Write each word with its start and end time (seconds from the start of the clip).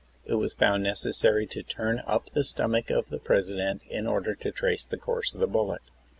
It 0.25 0.33
was 0.33 0.55
found 0.55 0.81
necessary 0.81 1.45
to 1.45 1.61
turn 1.61 2.01
up 2.07 2.31
the 2.31 2.43
stomach 2.43 2.89
of 2.89 3.09
the 3.09 3.19
President 3.19 3.83
in 3.87 4.07
order 4.07 4.33
to 4.33 4.51
trace 4.51 4.87
the 4.87 4.97
course 4.97 5.31
of 5.35 5.39
the 5.39 5.45
bullet. 5.45 5.83